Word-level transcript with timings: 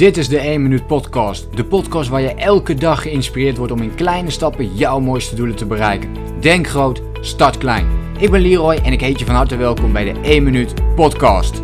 Dit 0.00 0.16
is 0.16 0.28
de 0.28 0.38
1 0.38 0.62
Minuut 0.62 0.86
Podcast. 0.86 1.56
De 1.56 1.64
podcast 1.64 2.08
waar 2.08 2.20
je 2.20 2.34
elke 2.34 2.74
dag 2.74 3.02
geïnspireerd 3.02 3.56
wordt 3.56 3.72
om 3.72 3.82
in 3.82 3.94
kleine 3.94 4.30
stappen 4.30 4.74
jouw 4.74 5.00
mooiste 5.00 5.34
doelen 5.34 5.56
te 5.56 5.66
bereiken. 5.66 6.40
Denk 6.40 6.66
groot, 6.66 7.02
start 7.20 7.58
klein. 7.58 7.86
Ik 8.18 8.30
ben 8.30 8.40
Leroy 8.40 8.74
en 8.74 8.92
ik 8.92 9.00
heet 9.00 9.18
je 9.18 9.24
van 9.24 9.34
harte 9.34 9.56
welkom 9.56 9.92
bij 9.92 10.12
de 10.12 10.20
1 10.20 10.42
Minuut 10.42 10.94
Podcast. 10.94 11.62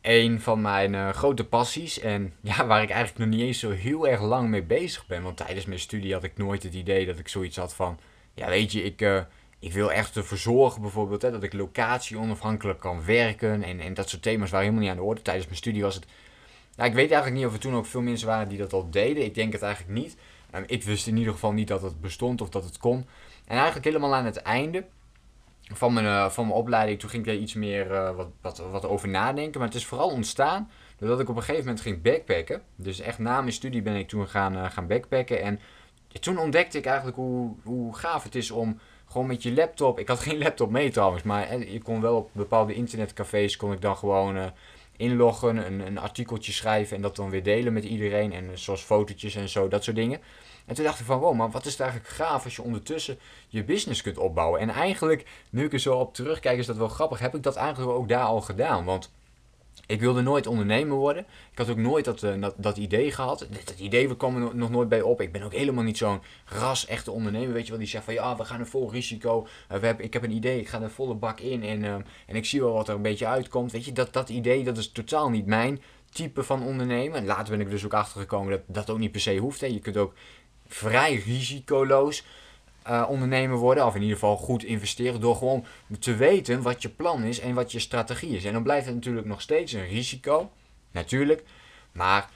Een 0.00 0.40
van 0.40 0.60
mijn 0.60 0.92
uh, 0.92 1.08
grote 1.08 1.44
passies 1.44 2.00
en 2.00 2.32
ja, 2.42 2.66
waar 2.66 2.82
ik 2.82 2.90
eigenlijk 2.90 3.18
nog 3.18 3.38
niet 3.38 3.46
eens 3.46 3.58
zo 3.58 3.70
heel 3.70 4.08
erg 4.08 4.22
lang 4.22 4.48
mee 4.48 4.62
bezig 4.62 5.06
ben. 5.06 5.22
Want 5.22 5.36
tijdens 5.36 5.66
mijn 5.66 5.80
studie 5.80 6.12
had 6.12 6.24
ik 6.24 6.36
nooit 6.36 6.62
het 6.62 6.74
idee 6.74 7.06
dat 7.06 7.18
ik 7.18 7.28
zoiets 7.28 7.56
had 7.56 7.74
van... 7.74 7.98
Ja, 8.34 8.48
weet 8.48 8.72
je, 8.72 8.82
ik... 8.82 9.00
Uh, 9.00 9.20
ik 9.60 9.72
wil 9.72 9.92
echt 9.92 10.16
ervoor 10.16 10.38
zorgen 10.38 10.82
bijvoorbeeld 10.82 11.22
hè, 11.22 11.30
dat 11.30 11.42
ik 11.42 11.52
locatie 11.52 12.18
onafhankelijk 12.18 12.80
kan 12.80 13.04
werken. 13.04 13.62
En, 13.62 13.80
en 13.80 13.94
dat 13.94 14.08
soort 14.08 14.22
thema's 14.22 14.50
waren 14.50 14.66
helemaal 14.66 14.84
niet 14.84 14.98
aan 14.98 15.02
de 15.02 15.08
orde. 15.08 15.22
Tijdens 15.22 15.46
mijn 15.46 15.58
studie 15.58 15.82
was 15.82 15.94
het... 15.94 16.06
Nou, 16.76 16.88
ik 16.88 16.94
weet 16.94 17.10
eigenlijk 17.10 17.40
niet 17.40 17.46
of 17.46 17.52
er 17.52 17.60
toen 17.60 17.74
ook 17.74 17.86
veel 17.86 18.00
mensen 18.00 18.26
waren 18.26 18.48
die 18.48 18.58
dat 18.58 18.72
al 18.72 18.90
deden. 18.90 19.24
Ik 19.24 19.34
denk 19.34 19.52
het 19.52 19.62
eigenlijk 19.62 20.00
niet. 20.00 20.16
Um, 20.54 20.64
ik 20.66 20.84
wist 20.84 21.06
in 21.06 21.16
ieder 21.16 21.32
geval 21.32 21.52
niet 21.52 21.68
dat 21.68 21.82
het 21.82 22.00
bestond 22.00 22.40
of 22.40 22.48
dat 22.48 22.64
het 22.64 22.78
kon. 22.78 23.06
En 23.46 23.56
eigenlijk 23.56 23.84
helemaal 23.84 24.14
aan 24.14 24.24
het 24.24 24.36
einde 24.36 24.84
van 25.62 25.92
mijn, 25.92 26.06
uh, 26.06 26.30
van 26.30 26.46
mijn 26.46 26.58
opleiding, 26.58 27.00
toen 27.00 27.10
ging 27.10 27.26
ik 27.26 27.32
er 27.32 27.38
iets 27.38 27.54
meer 27.54 27.90
uh, 27.90 28.10
wat, 28.16 28.28
wat, 28.40 28.58
wat 28.58 28.86
over 28.86 29.08
nadenken. 29.08 29.60
Maar 29.60 29.68
het 29.68 29.76
is 29.76 29.86
vooral 29.86 30.10
ontstaan 30.10 30.70
doordat 30.98 31.20
ik 31.20 31.28
op 31.28 31.36
een 31.36 31.42
gegeven 31.42 31.64
moment 31.64 31.80
ging 31.80 32.02
backpacken. 32.02 32.62
Dus 32.76 33.00
echt 33.00 33.18
na 33.18 33.40
mijn 33.40 33.52
studie 33.52 33.82
ben 33.82 33.94
ik 33.94 34.08
toen 34.08 34.28
gaan, 34.28 34.56
uh, 34.56 34.70
gaan 34.70 34.86
backpacken. 34.86 35.42
En 35.42 35.60
toen 36.20 36.38
ontdekte 36.38 36.78
ik 36.78 36.86
eigenlijk 36.86 37.16
hoe, 37.16 37.54
hoe 37.62 37.96
gaaf 37.96 38.22
het 38.22 38.34
is 38.34 38.50
om 38.50 38.78
gewoon 39.10 39.26
met 39.26 39.42
je 39.42 39.52
laptop. 39.52 39.98
Ik 39.98 40.08
had 40.08 40.18
geen 40.18 40.38
laptop 40.44 40.70
mee 40.70 40.90
trouwens, 40.90 41.22
maar 41.22 41.58
je 41.58 41.82
kon 41.82 42.00
wel 42.00 42.16
op 42.16 42.30
bepaalde 42.32 42.74
internetcafés 42.74 43.56
kon 43.56 43.72
ik 43.72 43.80
dan 43.80 43.96
gewoon 43.96 44.36
uh, 44.36 44.44
inloggen, 44.96 45.66
een, 45.66 45.80
een 45.80 45.98
artikeltje 45.98 46.52
schrijven 46.52 46.96
en 46.96 47.02
dat 47.02 47.16
dan 47.16 47.30
weer 47.30 47.42
delen 47.42 47.72
met 47.72 47.84
iedereen. 47.84 48.32
En 48.32 48.58
zoals 48.58 48.82
fotootjes 48.82 49.34
en 49.34 49.48
zo, 49.48 49.68
dat 49.68 49.84
soort 49.84 49.96
dingen. 49.96 50.20
En 50.66 50.74
toen 50.74 50.84
dacht 50.84 51.00
ik 51.00 51.06
van, 51.06 51.18
wow, 51.18 51.34
maar 51.34 51.50
wat 51.50 51.66
is 51.66 51.72
het 51.72 51.80
eigenlijk 51.80 52.10
gaaf 52.10 52.44
als 52.44 52.56
je 52.56 52.62
ondertussen 52.62 53.18
je 53.48 53.64
business 53.64 54.02
kunt 54.02 54.18
opbouwen. 54.18 54.60
En 54.60 54.68
eigenlijk, 54.68 55.26
nu 55.50 55.64
ik 55.64 55.72
er 55.72 55.78
zo 55.78 55.94
op 55.94 56.14
terugkijk, 56.14 56.58
is 56.58 56.66
dat 56.66 56.76
wel 56.76 56.88
grappig. 56.88 57.18
Heb 57.18 57.34
ik 57.34 57.42
dat 57.42 57.56
eigenlijk 57.56 57.90
ook 57.90 58.08
daar 58.08 58.24
al 58.24 58.40
gedaan. 58.40 58.84
Want 58.84 59.10
ik 59.90 60.00
wilde 60.00 60.20
nooit 60.20 60.46
ondernemer 60.46 60.96
worden. 60.96 61.26
Ik 61.52 61.58
had 61.58 61.70
ook 61.70 61.76
nooit 61.76 62.04
dat, 62.04 62.22
uh, 62.22 62.46
dat, 62.56 62.76
idee 62.76 63.12
gehad. 63.12 63.46
Dat, 63.64 63.78
idee 63.78 64.16
kwam 64.16 64.36
er 64.36 64.56
nog 64.56 64.70
nooit 64.70 64.88
bij 64.88 65.02
op. 65.02 65.20
Ik 65.20 65.32
ben 65.32 65.42
ook 65.42 65.52
helemaal 65.52 65.84
niet 65.84 65.98
zo'n 65.98 66.20
ras-echte 66.44 67.10
ondernemer. 67.10 67.52
Weet 67.52 67.64
je 67.64 67.70
wel, 67.70 67.78
die 67.78 67.88
zegt 67.88 68.04
van 68.04 68.14
ja, 68.14 68.36
we 68.36 68.44
gaan 68.44 68.60
een 68.60 68.66
vol 68.66 68.90
risico. 68.90 69.42
Uh, 69.42 69.78
we 69.78 69.86
hebben, 69.86 70.04
ik 70.04 70.12
heb 70.12 70.22
een 70.22 70.30
idee, 70.30 70.60
ik 70.60 70.68
ga 70.68 70.82
er 70.82 70.90
volle 70.90 71.14
bak 71.14 71.40
in 71.40 71.62
en, 71.62 71.82
uh, 71.82 71.94
en 72.26 72.36
ik 72.36 72.44
zie 72.44 72.60
wel 72.60 72.72
wat 72.72 72.88
er 72.88 72.94
een 72.94 73.02
beetje 73.02 73.26
uitkomt. 73.26 73.72
Weet 73.72 73.84
je, 73.84 73.92
dat, 73.92 74.12
dat 74.12 74.28
idee, 74.28 74.64
dat 74.64 74.78
is 74.78 74.92
totaal 74.92 75.30
niet 75.30 75.46
mijn 75.46 75.82
type 76.10 76.42
van 76.42 76.62
ondernemen. 76.62 77.18
En 77.18 77.26
later 77.26 77.56
ben 77.56 77.66
ik 77.66 77.70
dus 77.70 77.84
ook 77.84 77.94
achtergekomen 77.94 78.50
dat 78.50 78.60
dat 78.66 78.90
ook 78.90 78.98
niet 78.98 79.12
per 79.12 79.20
se 79.20 79.36
hoeft. 79.36 79.60
Hè. 79.60 79.66
Je 79.66 79.78
kunt 79.78 79.96
ook 79.96 80.14
vrij 80.66 81.14
risicoloos 81.14 82.24
uh, 82.88 83.06
ondernemer 83.08 83.56
worden. 83.56 83.86
Of 83.86 83.94
in 83.94 84.00
ieder 84.00 84.16
geval 84.16 84.36
goed 84.36 84.64
investeren. 84.64 85.20
Door 85.20 85.36
gewoon 85.36 85.64
te 85.98 86.14
weten 86.14 86.62
wat 86.62 86.82
je 86.82 86.88
plan 86.88 87.22
is 87.22 87.40
en 87.40 87.54
wat 87.54 87.72
je 87.72 87.78
strategie 87.78 88.36
is. 88.36 88.44
En 88.44 88.52
dan 88.52 88.62
blijft 88.62 88.86
het 88.86 88.94
natuurlijk 88.94 89.26
nog 89.26 89.40
steeds 89.40 89.72
een 89.72 89.88
risico. 89.88 90.50
Natuurlijk. 90.90 91.42
Maar 91.92 92.28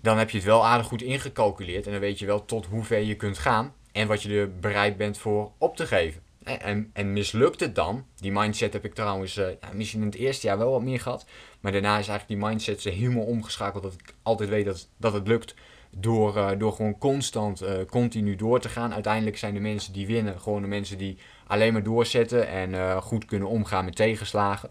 dan 0.00 0.18
heb 0.18 0.30
je 0.30 0.36
het 0.36 0.46
wel 0.46 0.66
aardig 0.66 0.86
goed 0.86 1.02
ingecalculeerd. 1.02 1.86
En 1.86 1.92
dan 1.92 2.00
weet 2.00 2.18
je 2.18 2.26
wel 2.26 2.44
tot 2.44 2.66
hoe 2.66 2.84
ver 2.84 3.00
je 3.00 3.14
kunt 3.16 3.38
gaan. 3.38 3.74
En 3.92 4.06
wat 4.06 4.22
je 4.22 4.38
er 4.38 4.58
bereid 4.58 4.96
bent 4.96 5.18
voor 5.18 5.50
op 5.58 5.76
te 5.76 5.86
geven. 5.86 6.22
En, 6.44 6.90
en 6.92 7.12
mislukt 7.12 7.60
het 7.60 7.74
dan? 7.74 8.06
Die 8.16 8.32
mindset 8.32 8.72
heb 8.72 8.84
ik 8.84 8.94
trouwens 8.94 9.36
uh, 9.36 9.48
ja, 9.60 9.68
misschien 9.72 10.00
in 10.00 10.06
het 10.06 10.14
eerste 10.14 10.46
jaar 10.46 10.58
wel 10.58 10.70
wat 10.70 10.82
meer 10.82 11.00
gehad. 11.00 11.26
Maar 11.60 11.72
daarna 11.72 11.98
is 11.98 12.08
eigenlijk 12.08 12.40
die 12.40 12.48
mindset 12.48 12.82
helemaal 12.82 13.24
omgeschakeld. 13.24 13.82
Dat 13.82 13.92
ik 13.92 14.14
altijd 14.22 14.48
weet 14.48 14.64
dat, 14.64 14.88
dat 14.96 15.12
het 15.12 15.26
lukt 15.26 15.54
door, 16.00 16.36
uh, 16.36 16.50
door 16.58 16.72
gewoon 16.72 16.98
constant, 16.98 17.62
uh, 17.62 17.70
continu 17.90 18.36
door 18.36 18.60
te 18.60 18.68
gaan. 18.68 18.94
Uiteindelijk 18.94 19.38
zijn 19.38 19.54
de 19.54 19.60
mensen 19.60 19.92
die 19.92 20.06
winnen 20.06 20.40
gewoon 20.40 20.62
de 20.62 20.68
mensen 20.68 20.98
die 20.98 21.18
alleen 21.46 21.72
maar 21.72 21.82
doorzetten 21.82 22.48
en 22.48 22.72
uh, 22.72 22.96
goed 22.96 23.24
kunnen 23.24 23.48
omgaan 23.48 23.84
met 23.84 23.96
tegenslagen. 23.96 24.70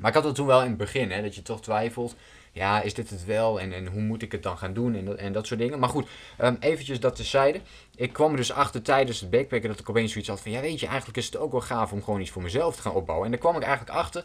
Maar 0.00 0.10
ik 0.10 0.16
had 0.16 0.24
het 0.24 0.34
toen 0.34 0.46
wel 0.46 0.62
in 0.62 0.68
het 0.68 0.76
begin, 0.76 1.10
hè, 1.10 1.22
dat 1.22 1.34
je 1.34 1.42
toch 1.42 1.62
twijfelt. 1.62 2.16
Ja, 2.52 2.82
is 2.82 2.94
dit 2.94 3.10
het 3.10 3.24
wel? 3.24 3.60
En, 3.60 3.72
en 3.72 3.86
hoe 3.86 4.00
moet 4.00 4.22
ik 4.22 4.32
het 4.32 4.42
dan 4.42 4.58
gaan 4.58 4.72
doen? 4.72 4.94
En 4.94 5.04
dat, 5.04 5.16
en 5.16 5.32
dat 5.32 5.46
soort 5.46 5.60
dingen. 5.60 5.78
Maar 5.78 5.88
goed, 5.88 6.08
um, 6.40 6.56
eventjes 6.60 7.00
dat 7.00 7.16
tezijde. 7.16 7.60
Ik 7.94 8.12
kwam 8.12 8.30
er 8.30 8.36
dus 8.36 8.52
achter 8.52 8.82
tijdens 8.82 9.20
het 9.20 9.30
backpacken 9.30 9.68
dat 9.68 9.78
ik 9.78 9.90
opeens 9.90 10.10
zoiets 10.12 10.30
had 10.30 10.40
van... 10.40 10.50
Ja, 10.50 10.60
weet 10.60 10.80
je, 10.80 10.86
eigenlijk 10.86 11.18
is 11.18 11.26
het 11.26 11.36
ook 11.36 11.52
wel 11.52 11.60
gaaf 11.60 11.92
om 11.92 12.02
gewoon 12.02 12.20
iets 12.20 12.30
voor 12.30 12.42
mezelf 12.42 12.76
te 12.76 12.82
gaan 12.82 12.92
opbouwen. 12.94 13.26
En 13.26 13.32
daar 13.32 13.40
kwam 13.40 13.56
ik 13.56 13.62
eigenlijk 13.62 13.98
achter 13.98 14.24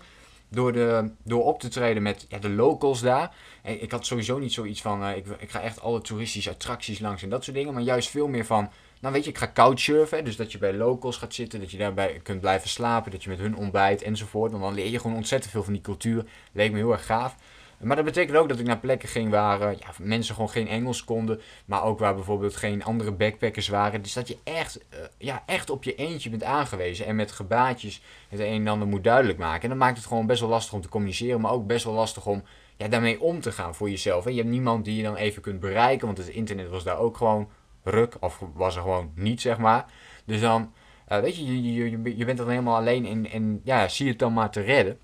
door, 0.51 0.73
de, 0.73 1.12
door 1.23 1.44
op 1.44 1.59
te 1.59 1.67
treden 1.67 2.03
met 2.03 2.25
ja, 2.29 2.38
de 2.38 2.50
locals 2.50 3.01
daar. 3.01 3.35
Ik 3.63 3.91
had 3.91 4.06
sowieso 4.06 4.38
niet 4.38 4.53
zoiets 4.53 4.81
van, 4.81 5.03
uh, 5.03 5.16
ik, 5.16 5.25
ik 5.39 5.51
ga 5.51 5.62
echt 5.62 5.81
alle 5.81 6.01
toeristische 6.01 6.50
attracties 6.50 7.00
langs 7.00 7.23
en 7.23 7.29
dat 7.29 7.44
soort 7.44 7.56
dingen. 7.56 7.73
Maar 7.73 7.84
juist 7.84 8.09
veel 8.09 8.28
meer 8.28 8.45
van, 8.45 8.69
nou 9.00 9.13
weet 9.13 9.23
je, 9.23 9.29
ik 9.29 9.38
ga 9.38 9.51
couchsurfen. 9.53 10.25
Dus 10.25 10.35
dat 10.35 10.51
je 10.51 10.57
bij 10.57 10.73
locals 10.73 11.17
gaat 11.17 11.34
zitten, 11.34 11.59
dat 11.59 11.72
je 11.72 11.78
daarbij 11.78 12.19
kunt 12.23 12.41
blijven 12.41 12.69
slapen, 12.69 13.12
dat 13.12 13.23
je 13.23 13.29
met 13.29 13.39
hun 13.39 13.56
ontbijt 13.56 14.01
enzovoort. 14.01 14.51
Want 14.51 14.63
dan 14.63 14.73
leer 14.73 14.89
je 14.89 15.00
gewoon 15.00 15.17
ontzettend 15.17 15.51
veel 15.51 15.63
van 15.63 15.73
die 15.73 15.81
cultuur. 15.81 16.25
Leek 16.51 16.72
me 16.72 16.78
heel 16.78 16.91
erg 16.91 17.06
gaaf. 17.06 17.35
Maar 17.84 17.96
dat 17.96 18.06
betekent 18.06 18.38
ook 18.38 18.50
dat 18.50 18.59
ik 18.59 18.66
naar 18.66 18.80
plekken 18.80 19.09
ging 19.09 19.30
waar 19.30 19.62
uh, 19.62 19.80
ja, 19.80 19.88
mensen 20.00 20.36
gewoon 20.36 20.50
geen 20.50 20.68
Engels 20.68 21.03
konden. 21.03 21.42
Maar 21.66 21.84
ook 21.84 22.00
waar 22.00 22.16
bijvoorbeeld 22.16 22.56
geen 22.56 22.84
andere 22.84 23.12
backpackers 23.12 23.68
waren. 23.68 24.02
Dus 24.02 24.14
dat 24.14 24.28
je 24.28 24.38
echt, 24.44 24.80
uh, 24.94 25.00
ja, 25.18 25.44
echt 25.46 25.69
op 25.69 25.84
je 25.84 25.96
eentje 25.96 26.30
bent 26.30 26.44
aangewezen. 26.44 27.06
En 27.06 27.16
met 27.16 27.31
gebaatjes 27.31 28.02
het 28.30 28.40
een 28.40 28.46
en 28.46 28.68
ander 28.68 28.88
moet 28.88 29.03
duidelijk 29.03 29.38
maken. 29.38 29.62
En 29.62 29.69
dat 29.69 29.78
maakt 29.78 29.97
het 29.97 30.06
gewoon 30.06 30.25
best 30.25 30.40
wel 30.40 30.50
lastig 30.50 30.74
om 30.74 30.81
te 30.81 30.90
communiceren. 30.90 31.42
Maar 31.42 31.52
ook 31.52 31.68
best 31.68 31.86
wel 31.86 31.94
lastig 31.94 32.25
om 32.25 32.44
ja, 32.78 32.88
daarmee 32.88 33.22
om 33.22 33.42
te 33.42 33.52
gaan 33.52 33.75
voor 33.75 33.90
jezelf. 33.90 34.25
En 34.25 34.31
je 34.31 34.40
hebt 34.40 34.52
niemand 34.52 34.86
die 34.86 34.96
je 34.96 35.03
dan 35.03 35.16
even 35.16 35.42
kunt 35.42 35.59
bereiken. 35.59 36.06
Want 36.06 36.18
het 36.18 36.28
internet 36.28 36.69
was 36.69 36.84
daar 36.84 36.98
ook 36.98 37.18
gewoon 37.18 37.50
ruk. 37.84 38.18
Of 38.19 38.42
was 38.53 38.75
er 38.75 38.81
gewoon 38.81 39.12
niet, 39.16 39.42
zeg 39.42 39.58
maar. 39.58 39.86
Dus 40.25 40.42
dan, 40.42 40.74
uh, 41.12 41.19
weet 41.19 41.36
je, 41.36 41.63
je, 41.63 41.74
je, 41.74 42.18
je 42.18 42.25
bent 42.25 42.38
dan 42.38 42.50
helemaal 42.50 42.75
alleen. 42.75 43.06
En, 43.06 43.30
en 43.31 43.62
ja, 43.63 43.88
zie 43.88 44.08
het 44.08 44.19
dan 44.19 44.34
maar 44.34 44.52
te 44.52 44.62
redden. 44.62 45.00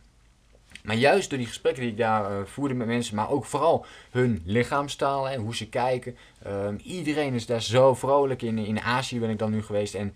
Maar 0.87 0.95
juist 0.95 1.29
door 1.29 1.37
die 1.37 1.47
gesprekken 1.47 1.81
die 1.81 1.91
ik 1.91 1.97
daar 1.97 2.31
uh, 2.31 2.45
voerde 2.45 2.73
met 2.73 2.87
mensen, 2.87 3.15
maar 3.15 3.29
ook 3.29 3.45
vooral 3.45 3.85
hun 4.11 4.41
lichaamstaal 4.45 5.29
en 5.29 5.41
hoe 5.41 5.55
ze 5.55 5.69
kijken. 5.69 6.17
Uh, 6.47 6.67
iedereen 6.83 7.33
is 7.33 7.45
daar 7.45 7.61
zo 7.61 7.93
vrolijk 7.95 8.41
in. 8.41 8.57
In 8.57 8.81
Azië 8.81 9.19
ben 9.19 9.29
ik 9.29 9.39
dan 9.39 9.51
nu 9.51 9.63
geweest. 9.63 9.95
En 9.95 10.15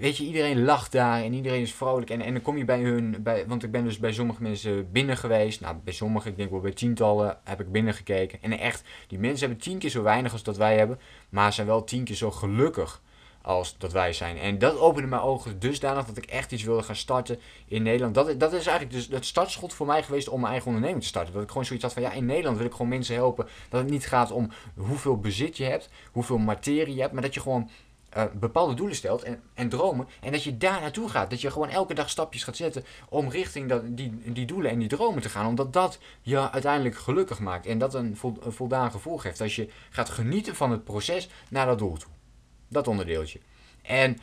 weet 0.00 0.16
je, 0.16 0.24
iedereen 0.24 0.64
lacht 0.64 0.92
daar 0.92 1.22
en 1.22 1.32
iedereen 1.32 1.60
is 1.60 1.74
vrolijk. 1.74 2.10
En, 2.10 2.20
en 2.20 2.32
dan 2.32 2.42
kom 2.42 2.56
je 2.56 2.64
bij 2.64 2.80
hun, 2.80 3.16
bij, 3.22 3.46
want 3.46 3.62
ik 3.62 3.70
ben 3.70 3.84
dus 3.84 3.98
bij 3.98 4.12
sommige 4.12 4.42
mensen 4.42 4.92
binnen 4.92 5.16
geweest. 5.16 5.60
Nou, 5.60 5.76
bij 5.84 5.92
sommigen, 5.92 6.30
ik 6.30 6.36
denk 6.36 6.50
wel 6.50 6.60
bij 6.60 6.72
tientallen, 6.72 7.38
heb 7.44 7.60
ik 7.60 7.72
binnen 7.72 7.94
gekeken. 7.94 8.42
En 8.42 8.58
echt, 8.58 8.88
die 9.06 9.18
mensen 9.18 9.46
hebben 9.46 9.64
tien 9.64 9.78
keer 9.78 9.90
zo 9.90 10.02
weinig 10.02 10.32
als 10.32 10.42
dat 10.42 10.56
wij 10.56 10.76
hebben. 10.76 10.98
Maar 11.28 11.52
zijn 11.52 11.66
wel 11.66 11.84
tien 11.84 12.04
keer 12.04 12.16
zo 12.16 12.30
gelukkig 12.30 13.02
als 13.48 13.74
dat 13.78 13.92
wij 13.92 14.12
zijn. 14.12 14.38
En 14.38 14.58
dat 14.58 14.78
opende 14.78 15.08
mijn 15.08 15.22
ogen 15.22 15.58
dusdanig 15.58 16.06
dat 16.06 16.16
ik 16.16 16.24
echt 16.24 16.52
iets 16.52 16.62
wilde 16.62 16.82
gaan 16.82 16.96
starten 16.96 17.38
in 17.66 17.82
Nederland. 17.82 18.14
Dat, 18.14 18.40
dat 18.40 18.52
is 18.52 18.66
eigenlijk 18.66 18.96
dus 18.96 19.08
het 19.08 19.26
startschot 19.26 19.72
voor 19.72 19.86
mij 19.86 20.02
geweest 20.02 20.28
om 20.28 20.40
mijn 20.40 20.52
eigen 20.52 20.68
onderneming 20.68 21.02
te 21.02 21.08
starten. 21.08 21.32
Dat 21.32 21.42
ik 21.42 21.48
gewoon 21.48 21.64
zoiets 21.64 21.84
had 21.84 21.92
van 21.92 22.02
ja, 22.02 22.12
in 22.12 22.26
Nederland 22.26 22.56
wil 22.56 22.66
ik 22.66 22.72
gewoon 22.72 22.88
mensen 22.88 23.14
helpen. 23.14 23.46
Dat 23.68 23.80
het 23.80 23.90
niet 23.90 24.06
gaat 24.06 24.30
om 24.30 24.50
hoeveel 24.76 25.18
bezit 25.18 25.56
je 25.56 25.64
hebt, 25.64 25.88
hoeveel 26.12 26.38
materie 26.38 26.94
je 26.94 27.00
hebt, 27.00 27.12
maar 27.12 27.22
dat 27.22 27.34
je 27.34 27.40
gewoon 27.40 27.70
uh, 28.16 28.24
bepaalde 28.34 28.74
doelen 28.74 28.96
stelt 28.96 29.22
en, 29.22 29.42
en 29.54 29.68
dromen. 29.68 30.08
En 30.20 30.32
dat 30.32 30.42
je 30.42 30.56
daar 30.56 30.80
naartoe 30.80 31.08
gaat. 31.08 31.30
Dat 31.30 31.40
je 31.40 31.50
gewoon 31.50 31.68
elke 31.68 31.94
dag 31.94 32.10
stapjes 32.10 32.44
gaat 32.44 32.56
zetten 32.56 32.84
om 33.08 33.28
richting 33.28 33.68
dat, 33.68 33.96
die, 33.96 34.32
die 34.32 34.46
doelen 34.46 34.70
en 34.70 34.78
die 34.78 34.88
dromen 34.88 35.22
te 35.22 35.28
gaan. 35.28 35.46
Omdat 35.46 35.72
dat 35.72 35.98
je 36.22 36.50
uiteindelijk 36.50 36.96
gelukkig 36.96 37.38
maakt. 37.38 37.66
En 37.66 37.78
dat 37.78 37.94
een, 37.94 38.18
een 38.22 38.52
voldaan 38.52 38.90
gevoel 38.90 39.18
geeft. 39.18 39.40
Als 39.40 39.56
je 39.56 39.68
gaat 39.90 40.08
genieten 40.08 40.56
van 40.56 40.70
het 40.70 40.84
proces 40.84 41.28
naar 41.50 41.66
dat 41.66 41.78
doel 41.78 41.96
toe. 41.96 42.17
Dat 42.68 42.88
onderdeeltje. 42.88 43.40
En 43.82 44.18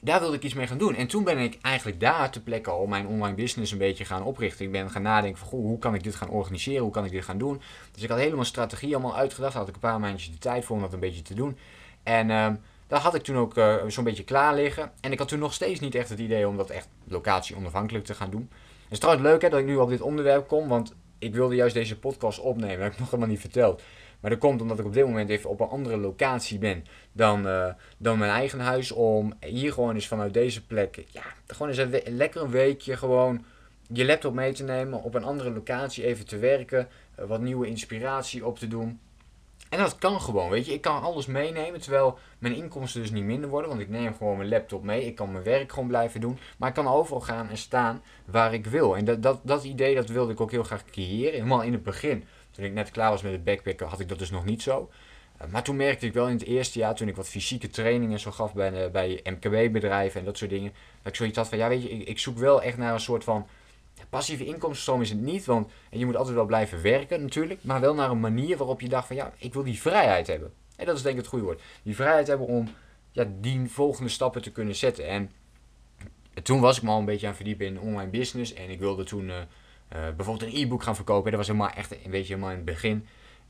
daar 0.00 0.20
wilde 0.20 0.36
ik 0.36 0.42
iets 0.42 0.54
mee 0.54 0.66
gaan 0.66 0.78
doen. 0.78 0.94
En 0.94 1.06
toen 1.06 1.24
ben 1.24 1.38
ik 1.38 1.58
eigenlijk 1.62 2.00
daar 2.00 2.30
te 2.30 2.42
plekke 2.42 2.70
al 2.70 2.86
mijn 2.86 3.06
online 3.06 3.34
business 3.34 3.72
een 3.72 3.78
beetje 3.78 4.04
gaan 4.04 4.22
oprichten. 4.22 4.64
Ik 4.64 4.72
ben 4.72 4.90
gaan 4.90 5.02
nadenken 5.02 5.38
van, 5.38 5.48
hoe 5.48 5.78
kan 5.78 5.94
ik 5.94 6.02
dit 6.02 6.14
gaan 6.14 6.28
organiseren? 6.28 6.82
Hoe 6.82 6.92
kan 6.92 7.04
ik 7.04 7.10
dit 7.10 7.24
gaan 7.24 7.38
doen? 7.38 7.60
Dus 7.92 8.02
ik 8.02 8.08
had 8.08 8.18
helemaal 8.18 8.44
strategie 8.44 8.94
allemaal 8.94 9.16
uitgedacht. 9.16 9.54
Had 9.54 9.68
ik 9.68 9.74
een 9.74 9.80
paar 9.80 10.00
maandjes 10.00 10.30
de 10.30 10.38
tijd 10.38 10.64
voor 10.64 10.76
om 10.76 10.82
dat 10.82 10.92
een 10.92 11.00
beetje 11.00 11.22
te 11.22 11.34
doen. 11.34 11.58
En 12.02 12.28
uh, 12.28 12.48
dat 12.86 13.00
had 13.00 13.14
ik 13.14 13.22
toen 13.22 13.36
ook 13.36 13.56
uh, 13.56 13.74
zo'n 13.86 14.04
beetje 14.04 14.24
klaar 14.24 14.54
liggen. 14.54 14.92
En 15.00 15.12
ik 15.12 15.18
had 15.18 15.28
toen 15.28 15.38
nog 15.38 15.54
steeds 15.54 15.80
niet 15.80 15.94
echt 15.94 16.08
het 16.08 16.18
idee 16.18 16.48
om 16.48 16.56
dat 16.56 16.70
echt 16.70 16.88
locatie 17.04 17.56
onafhankelijk 17.56 18.04
te 18.04 18.14
gaan 18.14 18.30
doen. 18.30 18.48
Het 18.82 18.92
is 18.92 18.98
trouwens 18.98 19.26
leuk 19.26 19.42
hè, 19.42 19.48
dat 19.48 19.60
ik 19.60 19.66
nu 19.66 19.76
op 19.76 19.88
dit 19.88 20.00
onderwerp 20.00 20.48
kom, 20.48 20.68
want 20.68 20.94
ik 21.18 21.34
wilde 21.34 21.54
juist 21.54 21.74
deze 21.74 21.98
podcast 21.98 22.38
opnemen. 22.38 22.76
Dat 22.76 22.84
heb 22.84 22.92
ik 22.92 22.98
nog 22.98 23.10
helemaal 23.10 23.30
niet 23.30 23.40
verteld. 23.40 23.82
Maar 24.26 24.34
dat 24.34 24.44
komt 24.44 24.60
omdat 24.60 24.78
ik 24.78 24.84
op 24.84 24.92
dit 24.92 25.06
moment 25.06 25.30
even 25.30 25.50
op 25.50 25.60
een 25.60 25.68
andere 25.68 25.96
locatie 25.96 26.58
ben 26.58 26.84
dan, 27.12 27.46
uh, 27.46 27.66
dan 27.98 28.18
mijn 28.18 28.30
eigen 28.30 28.60
huis. 28.60 28.92
Om 28.92 29.32
hier 29.40 29.72
gewoon 29.72 29.94
eens 29.94 30.06
vanuit 30.06 30.34
deze 30.34 30.66
plek, 30.66 31.04
ja, 31.10 31.22
gewoon 31.46 31.68
eens 31.68 31.78
een 31.78 32.16
lekker 32.16 32.42
een 32.42 32.50
weekje 32.50 32.96
gewoon 32.96 33.44
je 33.92 34.04
laptop 34.04 34.34
mee 34.34 34.52
te 34.52 34.64
nemen. 34.64 35.02
Op 35.02 35.14
een 35.14 35.24
andere 35.24 35.50
locatie 35.50 36.04
even 36.04 36.26
te 36.26 36.38
werken. 36.38 36.88
Uh, 37.20 37.26
wat 37.26 37.40
nieuwe 37.40 37.66
inspiratie 37.66 38.46
op 38.46 38.58
te 38.58 38.68
doen. 38.68 39.00
En 39.68 39.78
dat 39.78 39.98
kan 39.98 40.20
gewoon, 40.20 40.50
weet 40.50 40.66
je. 40.66 40.72
Ik 40.72 40.80
kan 40.80 41.02
alles 41.02 41.26
meenemen, 41.26 41.80
terwijl 41.80 42.18
mijn 42.38 42.54
inkomsten 42.54 43.00
dus 43.00 43.10
niet 43.10 43.24
minder 43.24 43.50
worden. 43.50 43.68
Want 43.68 43.80
ik 43.82 43.88
neem 43.88 44.14
gewoon 44.14 44.36
mijn 44.36 44.48
laptop 44.48 44.82
mee. 44.82 45.06
Ik 45.06 45.14
kan 45.14 45.32
mijn 45.32 45.44
werk 45.44 45.72
gewoon 45.72 45.88
blijven 45.88 46.20
doen. 46.20 46.38
Maar 46.58 46.68
ik 46.68 46.74
kan 46.74 46.88
overal 46.88 47.20
gaan 47.20 47.48
en 47.48 47.58
staan 47.58 48.02
waar 48.24 48.54
ik 48.54 48.66
wil. 48.66 48.96
En 48.96 49.04
dat, 49.04 49.22
dat, 49.22 49.40
dat 49.42 49.64
idee, 49.64 49.94
dat 49.94 50.08
wilde 50.08 50.32
ik 50.32 50.40
ook 50.40 50.50
heel 50.50 50.64
graag 50.64 50.84
creëren. 50.84 51.32
Helemaal 51.32 51.62
in 51.62 51.72
het 51.72 51.82
begin, 51.82 52.24
toen 52.56 52.64
ik 52.64 52.72
net 52.72 52.90
klaar 52.90 53.10
was 53.10 53.22
met 53.22 53.32
het 53.32 53.44
backpacken, 53.44 53.86
had 53.86 54.00
ik 54.00 54.08
dat 54.08 54.18
dus 54.18 54.30
nog 54.30 54.44
niet 54.44 54.62
zo. 54.62 54.90
Eh, 55.36 55.48
maar 55.48 55.62
toen 55.62 55.76
merkte 55.76 56.06
ik 56.06 56.12
wel 56.12 56.26
in 56.28 56.36
het 56.36 56.44
eerste 56.44 56.78
jaar, 56.78 56.94
toen 56.94 57.08
ik 57.08 57.16
wat 57.16 57.28
fysieke 57.28 57.68
trainingen 57.68 58.20
zo 58.20 58.30
gaf 58.30 58.54
bij, 58.54 58.90
bij 58.90 59.20
MKB-bedrijven 59.24 60.20
en 60.20 60.26
dat 60.26 60.38
soort 60.38 60.50
dingen, 60.50 60.72
dat 61.02 61.12
ik 61.12 61.18
zoiets 61.18 61.36
had 61.36 61.48
van, 61.48 61.58
ja 61.58 61.68
weet 61.68 61.82
je, 61.82 61.90
ik, 61.90 62.08
ik 62.08 62.18
zoek 62.18 62.38
wel 62.38 62.62
echt 62.62 62.76
naar 62.76 62.92
een 62.92 63.00
soort 63.00 63.24
van 63.24 63.46
passieve 64.08 64.44
inkomstenstroom 64.44 65.00
is 65.00 65.10
het 65.10 65.20
niet, 65.20 65.44
want 65.44 65.70
en 65.90 65.98
je 65.98 66.04
moet 66.06 66.16
altijd 66.16 66.34
wel 66.34 66.46
blijven 66.46 66.82
werken 66.82 67.22
natuurlijk, 67.22 67.64
maar 67.64 67.80
wel 67.80 67.94
naar 67.94 68.10
een 68.10 68.20
manier 68.20 68.56
waarop 68.56 68.80
je 68.80 68.88
dacht 68.88 69.06
van, 69.06 69.16
ja, 69.16 69.32
ik 69.38 69.54
wil 69.54 69.62
die 69.62 69.80
vrijheid 69.80 70.26
hebben. 70.26 70.52
En 70.76 70.86
dat 70.86 70.96
is 70.96 71.02
denk 71.02 71.14
ik 71.14 71.20
het 71.20 71.30
goede 71.30 71.44
woord. 71.44 71.62
Die 71.82 71.94
vrijheid 71.94 72.26
hebben 72.26 72.46
om 72.46 72.68
ja, 73.10 73.26
die 73.40 73.70
volgende 73.70 74.10
stappen 74.10 74.42
te 74.42 74.52
kunnen 74.52 74.74
zetten. 74.74 75.08
En 75.08 75.30
toen 76.42 76.60
was 76.60 76.76
ik 76.76 76.82
me 76.82 76.90
al 76.90 76.98
een 76.98 77.04
beetje 77.04 77.26
aan 77.26 77.34
verdiepen 77.34 77.66
in 77.66 77.80
online 77.80 78.10
business 78.10 78.54
en 78.54 78.70
ik 78.70 78.78
wilde 78.78 79.04
toen... 79.04 79.28
Uh, 79.28 79.34
bijvoorbeeld 79.88 80.42
een 80.42 80.60
e-book 80.60 80.82
gaan 80.82 80.94
verkopen. 80.94 81.30
Dat 81.30 81.38
was 81.38 81.48
helemaal 81.48 81.70
echt 81.70 81.90
een 81.90 82.10
beetje 82.10 82.34
helemaal 82.34 82.50
in 82.50 82.56
het 82.56 82.64
begin. 82.64 83.06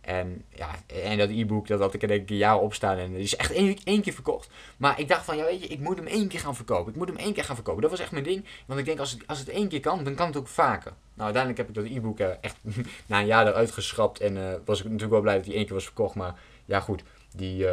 En, 0.06 0.44
ja, 0.54 0.70
en 0.86 1.18
dat 1.18 1.30
e-book, 1.30 1.66
dat 1.66 1.80
had 1.80 1.94
ik 1.94 2.02
er 2.02 2.08
denk 2.08 2.22
ik 2.22 2.30
een 2.30 2.36
jaar 2.36 2.58
op 2.58 2.74
staan. 2.74 2.96
En 2.96 3.12
die 3.12 3.22
is 3.22 3.36
echt 3.36 3.52
één, 3.84 4.02
keer 4.02 4.12
verkocht. 4.12 4.48
Maar 4.76 5.00
ik 5.00 5.08
dacht 5.08 5.24
van, 5.24 5.36
ja 5.36 5.44
weet 5.44 5.62
je, 5.62 5.68
ik 5.68 5.80
moet 5.80 5.96
hem 5.96 6.06
één 6.06 6.28
keer 6.28 6.40
gaan 6.40 6.56
verkopen. 6.56 6.92
Ik 6.92 6.98
moet 6.98 7.08
hem 7.08 7.16
één 7.16 7.32
keer 7.32 7.44
gaan 7.44 7.54
verkopen. 7.54 7.82
Dat 7.82 7.90
was 7.90 8.00
echt 8.00 8.10
mijn 8.10 8.24
ding. 8.24 8.44
Want 8.66 8.80
ik 8.80 8.86
denk, 8.86 8.98
als 8.98 9.10
het, 9.10 9.26
als 9.26 9.38
het 9.38 9.48
één 9.48 9.68
keer 9.68 9.80
kan, 9.80 10.04
dan 10.04 10.14
kan 10.14 10.26
het 10.26 10.36
ook 10.36 10.48
vaker. 10.48 10.92
Nou, 11.14 11.34
uiteindelijk 11.34 11.56
heb 11.56 11.68
ik 11.68 11.74
dat 11.74 11.96
e-book 11.96 12.20
uh, 12.20 12.28
echt 12.40 12.56
na 13.06 13.20
een 13.20 13.26
jaar 13.26 13.46
eruit 13.46 13.70
geschrapt. 13.70 14.20
En 14.20 14.36
uh, 14.36 14.54
was 14.64 14.78
ik 14.78 14.84
natuurlijk 14.84 15.12
wel 15.12 15.20
blij 15.20 15.36
dat 15.36 15.46
hij 15.46 15.54
één 15.54 15.64
keer 15.64 15.74
was 15.74 15.84
verkocht. 15.84 16.14
Maar 16.14 16.34
ja 16.64 16.80
goed, 16.80 17.02
die, 17.34 17.66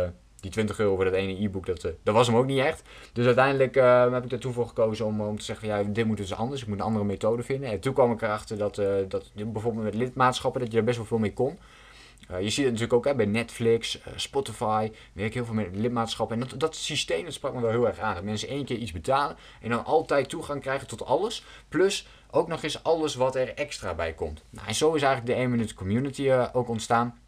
die 0.43 0.51
20 0.51 0.79
euro 0.79 0.95
voor 0.95 1.03
dat 1.03 1.13
ene 1.13 1.43
e-book, 1.43 1.65
dat, 1.65 1.81
dat 2.03 2.13
was 2.13 2.27
hem 2.27 2.35
ook 2.35 2.45
niet 2.45 2.59
echt. 2.59 2.81
Dus 3.13 3.25
uiteindelijk 3.25 3.75
heb 4.13 4.31
ik 4.31 4.39
toen 4.39 4.53
voor 4.53 4.67
gekozen 4.67 5.05
om, 5.05 5.21
om 5.21 5.37
te 5.37 5.43
zeggen 5.43 5.67
van, 5.67 5.77
ja, 5.77 5.83
dit 5.83 6.05
moet 6.05 6.17
dus 6.17 6.33
anders. 6.33 6.61
Ik 6.61 6.67
moet 6.67 6.77
een 6.77 6.85
andere 6.85 7.05
methode 7.05 7.43
vinden. 7.43 7.69
En 7.69 7.79
toen 7.79 7.93
kwam 7.93 8.11
ik 8.11 8.21
erachter 8.21 8.57
dat, 8.57 8.75
dat 9.07 9.31
bijvoorbeeld 9.33 9.83
met 9.83 9.95
lidmaatschappen, 9.95 10.61
dat 10.61 10.71
je 10.71 10.77
er 10.77 10.83
best 10.83 10.97
wel 10.97 11.05
veel 11.05 11.17
mee 11.17 11.33
kon. 11.33 11.59
Je 12.27 12.49
ziet 12.49 12.65
het 12.65 12.73
natuurlijk 12.73 12.93
ook 12.93 13.05
hè, 13.05 13.15
bij 13.15 13.25
Netflix, 13.25 13.99
Spotify, 14.15 14.91
werk 15.13 15.33
heel 15.33 15.45
veel 15.45 15.53
met 15.53 15.75
lidmaatschappen. 15.75 16.41
En 16.41 16.47
dat, 16.47 16.59
dat 16.59 16.75
systeem 16.75 17.23
dat 17.23 17.33
sprak 17.33 17.53
me 17.53 17.61
wel 17.61 17.69
heel 17.69 17.87
erg 17.87 17.99
aan. 17.99 18.15
Dat 18.15 18.23
mensen 18.23 18.47
één 18.47 18.65
keer 18.65 18.77
iets 18.77 18.91
betalen 18.91 19.37
en 19.61 19.69
dan 19.69 19.85
altijd 19.85 20.29
toegang 20.29 20.61
krijgen 20.61 20.87
tot 20.87 21.05
alles. 21.05 21.45
Plus 21.69 22.07
ook 22.31 22.47
nog 22.47 22.63
eens 22.63 22.83
alles 22.83 23.15
wat 23.15 23.35
er 23.35 23.53
extra 23.53 23.93
bij 23.93 24.13
komt. 24.13 24.43
Nou, 24.49 24.67
en 24.67 24.75
zo 24.75 24.93
is 24.93 25.01
eigenlijk 25.01 25.35
de 25.35 25.41
1 25.41 25.49
Minute 25.49 25.73
Community 25.73 26.31
ook 26.53 26.69
ontstaan. 26.69 27.21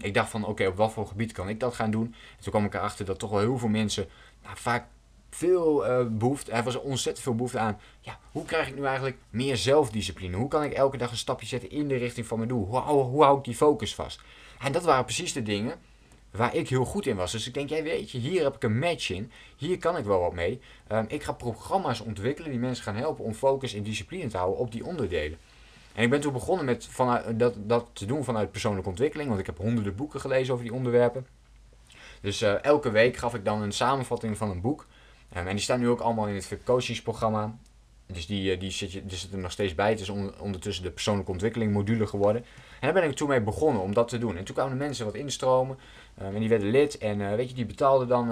Ik 0.00 0.14
dacht 0.14 0.30
van 0.30 0.44
oké, 0.44 0.66
op 0.66 0.76
wat 0.76 0.92
voor 0.92 1.06
gebied 1.06 1.32
kan 1.32 1.48
ik 1.48 1.60
dat 1.60 1.74
gaan 1.74 1.90
doen? 1.90 2.14
En 2.36 2.42
toen 2.42 2.52
kwam 2.52 2.64
ik 2.64 2.74
erachter 2.74 3.04
dat 3.04 3.18
toch 3.18 3.30
wel 3.30 3.40
heel 3.40 3.58
veel 3.58 3.68
mensen 3.68 4.08
nou, 4.42 4.56
vaak 4.56 4.86
veel 5.30 5.86
uh, 5.86 6.06
behoefte, 6.10 6.52
er 6.52 6.62
was 6.62 6.80
ontzettend 6.80 7.24
veel 7.24 7.34
behoefte 7.34 7.58
aan. 7.58 7.80
Ja, 8.00 8.18
hoe 8.32 8.44
krijg 8.44 8.68
ik 8.68 8.76
nu 8.76 8.84
eigenlijk 8.84 9.16
meer 9.30 9.56
zelfdiscipline? 9.56 10.36
Hoe 10.36 10.48
kan 10.48 10.62
ik 10.62 10.72
elke 10.72 10.96
dag 10.96 11.10
een 11.10 11.16
stapje 11.16 11.46
zetten 11.46 11.70
in 11.70 11.88
de 11.88 11.96
richting 11.96 12.26
van 12.26 12.36
mijn 12.36 12.48
doel? 12.48 12.66
Hoe, 12.66 13.22
hou 13.22 13.38
ik 13.38 13.44
die 13.44 13.54
focus 13.54 13.94
vast? 13.94 14.20
En 14.58 14.72
dat 14.72 14.82
waren 14.82 15.04
precies 15.04 15.32
de 15.32 15.42
dingen 15.42 15.78
waar 16.30 16.54
ik 16.54 16.68
heel 16.68 16.84
goed 16.84 17.06
in 17.06 17.16
was. 17.16 17.32
Dus 17.32 17.46
ik 17.46 17.54
denk, 17.54 17.68
jij 17.68 17.82
weet 17.82 18.10
je, 18.10 18.18
hier 18.18 18.42
heb 18.42 18.54
ik 18.54 18.62
een 18.62 18.78
match 18.78 19.10
in. 19.10 19.32
Hier 19.56 19.78
kan 19.78 19.96
ik 19.96 20.04
wel 20.04 20.20
wat 20.20 20.34
mee. 20.34 20.60
Um, 20.92 21.04
ik 21.08 21.22
ga 21.22 21.32
programma's 21.32 22.00
ontwikkelen 22.00 22.50
die 22.50 22.60
mensen 22.60 22.84
gaan 22.84 22.96
helpen 22.96 23.24
om 23.24 23.34
focus 23.34 23.74
en 23.74 23.82
discipline 23.82 24.28
te 24.28 24.36
houden 24.36 24.58
op 24.58 24.72
die 24.72 24.84
onderdelen. 24.84 25.38
En 25.98 26.04
ik 26.04 26.10
ben 26.10 26.20
toen 26.20 26.32
begonnen 26.32 26.64
met 26.64 26.86
vanuit, 26.86 27.38
dat, 27.38 27.54
dat 27.56 27.86
te 27.92 28.06
doen 28.06 28.24
vanuit 28.24 28.50
persoonlijke 28.50 28.88
ontwikkeling. 28.88 29.28
Want 29.28 29.40
ik 29.40 29.46
heb 29.46 29.58
honderden 29.58 29.94
boeken 29.94 30.20
gelezen 30.20 30.52
over 30.52 30.64
die 30.64 30.74
onderwerpen. 30.74 31.26
Dus 32.20 32.42
uh, 32.42 32.64
elke 32.64 32.90
week 32.90 33.16
gaf 33.16 33.34
ik 33.34 33.44
dan 33.44 33.62
een 33.62 33.72
samenvatting 33.72 34.36
van 34.36 34.50
een 34.50 34.60
boek. 34.60 34.86
Um, 35.36 35.46
en 35.46 35.54
die 35.54 35.64
staan 35.64 35.80
nu 35.80 35.88
ook 35.88 36.00
allemaal 36.00 36.28
in 36.28 36.34
het 36.34 36.58
coachingsprogramma. 36.64 37.56
Dus 38.12 38.26
die, 38.26 38.54
uh, 38.54 38.60
die 38.60 38.70
zit, 38.70 38.92
je, 38.92 39.02
zit 39.06 39.32
er 39.32 39.38
nog 39.38 39.50
steeds 39.50 39.74
bij. 39.74 39.90
Het 39.90 40.00
is 40.00 40.08
on, 40.08 40.40
ondertussen 40.40 40.84
de 40.84 40.90
persoonlijke 40.90 41.30
ontwikkeling 41.30 41.72
module 41.72 42.06
geworden. 42.06 42.44
En 42.44 42.92
daar 42.92 42.92
ben 42.92 43.10
ik 43.10 43.16
toen 43.16 43.28
mee 43.28 43.40
begonnen 43.40 43.82
om 43.82 43.94
dat 43.94 44.08
te 44.08 44.18
doen. 44.18 44.36
En 44.36 44.44
toen 44.44 44.54
kwamen 44.54 44.78
de 44.78 44.84
mensen 44.84 45.04
wat 45.04 45.14
instromen. 45.14 45.78
Um, 46.22 46.34
en 46.34 46.40
die 46.40 46.48
werden 46.48 46.70
lid. 46.70 46.98
En 46.98 47.20
uh, 47.20 47.34
weet 47.34 47.48
je, 47.48 47.54
die 47.54 47.66
betaalden 47.66 48.08
dan 48.08 48.30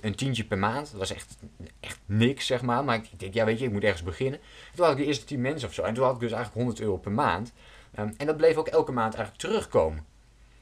een, 0.00 0.14
tientje 0.14 0.44
per 0.44 0.58
maand. 0.58 0.90
Dat 0.90 1.00
was 1.00 1.12
echt, 1.12 1.36
echt 1.80 2.00
niks, 2.06 2.46
zeg 2.46 2.62
maar. 2.62 2.84
Maar 2.84 2.96
ik 2.96 3.20
denk, 3.20 3.34
ja, 3.34 3.44
weet 3.44 3.58
je, 3.58 3.64
ik 3.64 3.72
moet 3.72 3.84
ergens 3.84 4.02
beginnen. 4.02 4.40
En 4.40 4.76
toen 4.76 4.84
had 4.84 4.94
ik 4.94 5.00
de 5.00 5.06
eerste 5.06 5.24
10 5.24 5.40
mensen 5.40 5.68
of 5.68 5.74
zo. 5.74 5.82
En 5.82 5.94
toen 5.94 6.04
had 6.04 6.14
ik 6.14 6.20
dus 6.20 6.32
eigenlijk 6.32 6.60
100 6.62 6.80
euro 6.80 6.96
per 6.96 7.12
maand. 7.12 7.52
Um, 7.98 8.14
en 8.16 8.26
dat 8.26 8.36
bleef 8.36 8.56
ook 8.56 8.68
elke 8.68 8.92
maand 8.92 9.14
eigenlijk 9.14 9.44
terugkomen. 9.44 10.15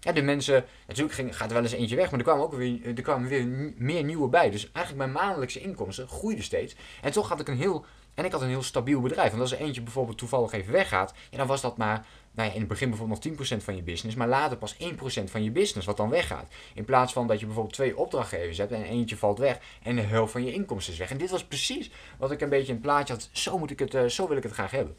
Ja, 0.04 0.12
de 0.12 0.22
mensen, 0.22 0.64
natuurlijk 0.86 1.14
ging, 1.14 1.36
gaat 1.36 1.48
er 1.48 1.54
wel 1.54 1.62
eens 1.62 1.72
eentje 1.72 1.96
weg, 1.96 2.10
maar 2.10 2.18
er 2.18 2.24
kwamen 2.24 2.44
ook 2.44 2.54
weer, 2.54 2.96
er 2.96 3.02
kwamen 3.02 3.28
weer 3.28 3.46
meer 3.76 4.04
nieuwe 4.04 4.28
bij. 4.28 4.50
Dus 4.50 4.72
eigenlijk 4.72 5.06
mijn 5.06 5.24
maandelijkse 5.24 5.60
inkomsten 5.60 6.08
groeiden 6.08 6.44
steeds. 6.44 6.74
En 7.02 7.12
toch 7.12 7.28
had 7.28 7.40
ik 7.40 7.48
een 7.48 7.56
heel, 7.56 7.84
en 8.14 8.24
ik 8.24 8.32
had 8.32 8.42
een 8.42 8.48
heel 8.48 8.62
stabiel 8.62 9.00
bedrijf. 9.00 9.28
Want 9.28 9.42
als 9.42 9.52
er 9.52 9.58
eentje 9.58 9.82
bijvoorbeeld 9.82 10.18
toevallig 10.18 10.52
even 10.52 10.72
weggaat, 10.72 11.14
ja, 11.30 11.38
dan 11.38 11.46
was 11.46 11.60
dat 11.60 11.76
maar, 11.76 12.06
nou 12.30 12.48
ja, 12.48 12.54
in 12.54 12.60
het 12.60 12.68
begin 12.68 12.88
bijvoorbeeld 12.88 13.24
nog 13.24 13.58
10% 13.58 13.64
van 13.64 13.76
je 13.76 13.82
business, 13.82 14.16
maar 14.16 14.28
later 14.28 14.56
pas 14.56 14.76
1% 14.76 14.84
van 15.24 15.44
je 15.44 15.50
business 15.50 15.86
wat 15.86 15.96
dan 15.96 16.10
weggaat. 16.10 16.46
In 16.74 16.84
plaats 16.84 17.12
van 17.12 17.26
dat 17.26 17.40
je 17.40 17.46
bijvoorbeeld 17.46 17.74
twee 17.74 17.96
opdrachtgevers 17.96 18.58
hebt 18.58 18.72
en 18.72 18.82
eentje 18.82 19.16
valt 19.16 19.38
weg 19.38 19.58
en 19.82 19.96
de 19.96 20.02
helft 20.02 20.32
van 20.32 20.44
je 20.44 20.52
inkomsten 20.52 20.92
is 20.92 20.98
weg. 20.98 21.10
En 21.10 21.18
dit 21.18 21.30
was 21.30 21.44
precies 21.44 21.90
wat 22.18 22.30
ik 22.30 22.40
een 22.40 22.48
beetje 22.48 22.68
in 22.68 22.74
het 22.74 22.82
plaatje 22.82 23.14
had, 23.14 23.28
zo, 23.32 23.58
moet 23.58 23.70
ik 23.70 23.78
het, 23.78 23.94
uh, 23.94 24.04
zo 24.04 24.28
wil 24.28 24.36
ik 24.36 24.42
het 24.42 24.52
graag 24.52 24.70
hebben. 24.70 24.96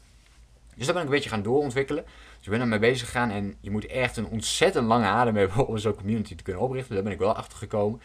Dus 0.76 0.86
daar 0.86 0.94
ben 0.94 1.02
ik 1.02 1.08
een 1.08 1.14
beetje 1.14 1.30
gaan 1.30 1.42
doorontwikkelen. 1.42 2.04
Dus 2.36 2.44
ik 2.44 2.50
ben 2.50 2.60
ermee 2.60 2.78
bezig 2.78 3.06
gegaan 3.06 3.30
en 3.30 3.56
je 3.60 3.70
moet 3.70 3.86
echt 3.86 4.16
een 4.16 4.26
ontzettend 4.26 4.86
lange 4.86 5.06
adem 5.06 5.36
hebben 5.36 5.66
om 5.66 5.78
zo'n 5.78 5.94
community 5.94 6.34
te 6.34 6.42
kunnen 6.42 6.62
oprichten. 6.62 6.94
Daar 6.94 7.02
ben 7.02 7.12
ik 7.12 7.18
wel 7.18 7.34
achter 7.34 7.58
gekomen. 7.58 8.00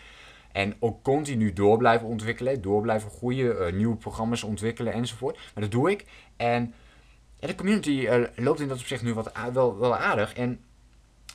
En 0.51 0.75
ook 0.79 1.03
continu 1.03 1.53
door 1.53 1.77
blijven 1.77 2.07
ontwikkelen, 2.07 2.61
door 2.61 2.81
blijven 2.81 3.09
groeien, 3.09 3.55
uh, 3.55 3.73
nieuwe 3.73 3.95
programma's 3.95 4.43
ontwikkelen 4.43 4.93
enzovoort. 4.93 5.35
Maar 5.35 5.63
dat 5.63 5.71
doe 5.71 5.91
ik. 5.91 6.05
En 6.37 6.73
de 7.39 7.55
community 7.55 7.89
uh, 7.89 8.23
loopt 8.35 8.59
in 8.59 8.67
dat 8.67 8.79
opzicht 8.79 9.03
nu 9.03 9.13
wat 9.13 9.31
wel, 9.53 9.77
wel 9.77 9.95
aardig. 9.95 10.33
En 10.33 10.59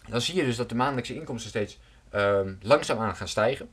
dan 0.09 0.21
zie 0.21 0.35
je 0.35 0.45
dus 0.45 0.57
dat 0.57 0.69
de 0.69 0.75
maandelijkse 0.75 1.15
inkomsten 1.15 1.51
steeds 1.51 1.79
uh, 2.15 2.41
langzaam 2.61 2.99
aan 2.99 3.17
gaan 3.17 3.29
stijgen. 3.29 3.69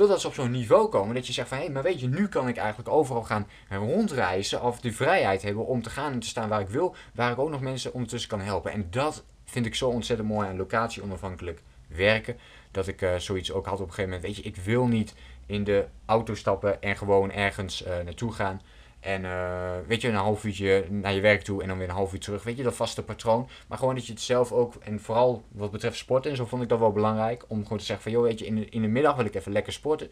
Totdat 0.00 0.20
ze 0.20 0.26
op 0.26 0.34
zo'n 0.34 0.50
niveau 0.50 0.88
komen 0.88 1.14
dat 1.14 1.26
je 1.26 1.32
zegt 1.32 1.48
van 1.48 1.56
hé, 1.58 1.64
hey, 1.64 1.72
maar 1.72 1.82
weet 1.82 2.00
je, 2.00 2.08
nu 2.08 2.28
kan 2.28 2.48
ik 2.48 2.56
eigenlijk 2.56 2.88
overal 2.88 3.22
gaan 3.22 3.46
rondreizen 3.68 4.62
of 4.62 4.80
de 4.80 4.92
vrijheid 4.92 5.42
hebben 5.42 5.66
om 5.66 5.82
te 5.82 5.90
gaan 5.90 6.12
en 6.12 6.18
te 6.18 6.26
staan 6.26 6.48
waar 6.48 6.60
ik 6.60 6.68
wil, 6.68 6.94
waar 7.14 7.32
ik 7.32 7.38
ook 7.38 7.50
nog 7.50 7.60
mensen 7.60 7.92
ondertussen 7.92 8.30
kan 8.30 8.40
helpen. 8.40 8.72
En 8.72 8.86
dat 8.90 9.24
vind 9.44 9.66
ik 9.66 9.74
zo 9.74 9.88
ontzettend 9.88 10.28
mooi 10.28 10.48
aan 10.48 10.56
locatie 10.56 11.02
onafhankelijk 11.02 11.62
werken. 11.86 12.36
Dat 12.70 12.86
ik 12.86 13.02
uh, 13.02 13.14
zoiets 13.16 13.52
ook 13.52 13.66
had 13.66 13.80
op 13.80 13.86
een 13.86 13.92
gegeven 13.94 14.10
moment. 14.10 14.26
Weet 14.26 14.36
je, 14.36 14.42
ik 14.42 14.56
wil 14.56 14.86
niet 14.86 15.14
in 15.46 15.64
de 15.64 15.86
auto 16.06 16.34
stappen 16.34 16.82
en 16.82 16.96
gewoon 16.96 17.32
ergens 17.32 17.86
uh, 17.86 17.88
naartoe 18.04 18.32
gaan. 18.32 18.60
En 19.00 19.24
uh, 19.24 19.70
weet 19.86 20.00
je, 20.00 20.08
een 20.08 20.14
half 20.14 20.44
uurtje 20.44 20.84
naar 20.90 21.12
je 21.12 21.20
werk 21.20 21.42
toe 21.42 21.62
en 21.62 21.68
dan 21.68 21.78
weer 21.78 21.88
een 21.88 21.94
half 21.94 22.12
uur 22.12 22.20
terug. 22.20 22.42
Weet 22.42 22.56
je, 22.56 22.62
dat 22.62 22.76
vaste 22.76 23.02
patroon. 23.02 23.48
Maar 23.68 23.78
gewoon 23.78 23.94
dat 23.94 24.06
je 24.06 24.12
het 24.12 24.22
zelf 24.22 24.52
ook, 24.52 24.74
en 24.74 25.00
vooral 25.00 25.42
wat 25.48 25.70
betreft 25.70 25.96
sporten 25.96 26.30
en 26.30 26.36
zo 26.36 26.46
vond 26.46 26.62
ik 26.62 26.68
dat 26.68 26.78
wel 26.78 26.92
belangrijk. 26.92 27.44
Om 27.48 27.62
gewoon 27.62 27.78
te 27.78 27.84
zeggen 27.84 28.04
van, 28.04 28.12
joh, 28.12 28.22
weet 28.22 28.38
je, 28.38 28.46
in 28.46 28.54
de, 28.54 28.68
in 28.68 28.82
de 28.82 28.88
middag 28.88 29.16
wil 29.16 29.24
ik 29.24 29.34
even 29.34 29.52
lekker 29.52 29.72
sporten. 29.72 30.10